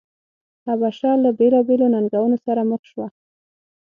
حبشه 0.65 1.11
له 1.23 1.29
بېلابېلو 1.39 1.87
ننګونو 1.93 2.37
سره 2.45 2.61
مخ 2.69 2.81
شوه. 2.91 3.07